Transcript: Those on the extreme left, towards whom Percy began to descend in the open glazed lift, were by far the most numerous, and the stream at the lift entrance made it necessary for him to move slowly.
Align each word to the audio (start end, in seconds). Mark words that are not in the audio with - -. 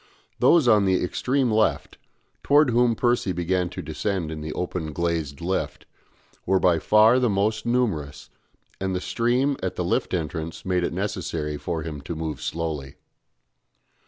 Those 0.39 0.67
on 0.67 0.85
the 0.85 1.03
extreme 1.03 1.51
left, 1.51 1.99
towards 2.41 2.71
whom 2.71 2.95
Percy 2.95 3.33
began 3.33 3.69
to 3.69 3.83
descend 3.83 4.31
in 4.31 4.41
the 4.41 4.51
open 4.53 4.93
glazed 4.93 5.41
lift, 5.41 5.85
were 6.43 6.59
by 6.59 6.79
far 6.79 7.19
the 7.19 7.29
most 7.29 7.67
numerous, 7.67 8.31
and 8.79 8.95
the 8.95 8.99
stream 8.99 9.57
at 9.61 9.75
the 9.75 9.85
lift 9.85 10.15
entrance 10.15 10.65
made 10.65 10.83
it 10.83 10.91
necessary 10.91 11.55
for 11.55 11.83
him 11.83 12.01
to 12.01 12.15
move 12.15 12.41
slowly. 12.41 12.95